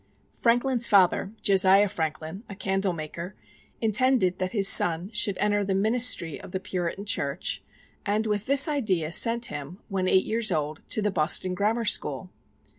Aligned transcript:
Franklin's 0.33 0.87
father, 0.87 1.31
Josiah 1.43 1.87
Franklin, 1.87 2.43
a 2.49 2.55
candle 2.55 2.91
maker, 2.93 3.35
intended 3.81 4.39
that 4.39 4.49
his 4.49 4.67
son 4.67 5.11
should 5.13 5.37
enter 5.37 5.63
the 5.63 5.75
ministry 5.75 6.41
of 6.41 6.51
the 6.51 6.59
Puritan 6.59 7.05
Church, 7.05 7.61
and 8.03 8.25
with 8.25 8.47
this 8.47 8.67
idea 8.67 9.11
sent 9.11 9.45
him, 9.53 9.77
when 9.89 10.07
eight 10.07 10.25
years 10.25 10.51
old, 10.51 10.81
to 10.87 11.03
the 11.03 11.11
Boston 11.11 11.53
Grammar 11.53 11.85
School. 11.85 12.31